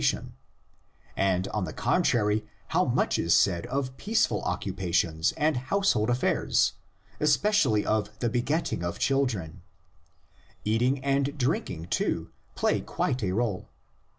tion, 0.03 0.33
and 1.15 1.47
on 1.49 1.63
the 1.63 1.71
contrary 1.73 2.43
how 2.69 2.83
much 2.83 3.19
is 3.19 3.35
said 3.35 3.67
of 3.67 3.95
peace 3.97 4.25
ful 4.25 4.41
occupations 4.41 5.31
and 5.33 5.55
household 5.69 6.09
affairs, 6.09 6.73
especially 7.19 7.85
of 7.85 8.17
the 8.17 8.27
begetting 8.27 8.83
of 8.83 8.97
children; 8.97 9.61
eating 10.65 10.97
and 11.03 11.37
drinking, 11.37 11.85
too, 11.85 12.31
play 12.55 12.81
quite 12.81 13.21
a 13.21 13.31
role. 13.31 13.69